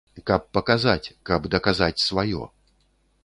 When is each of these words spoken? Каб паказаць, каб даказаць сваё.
Каб 0.27 0.45
паказаць, 0.57 1.13
каб 1.29 1.45
даказаць 1.55 2.03
сваё. 2.07 2.43